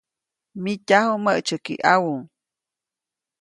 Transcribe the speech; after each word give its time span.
Mityaju 0.63 1.13
mäʼtsyäki 1.25 1.73
ʼawu. 1.83 2.13